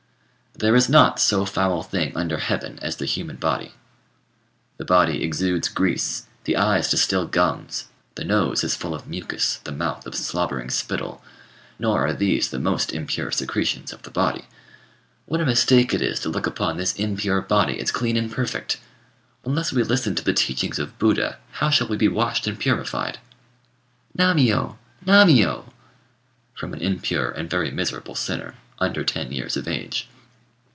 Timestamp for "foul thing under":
1.45-2.37